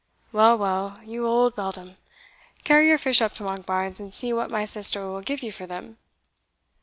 [0.31, 1.95] "Well, well, you old beldam,
[2.63, 5.67] carry your fish up to Monkbarns, and see what my sister will give you for
[5.67, 5.99] them."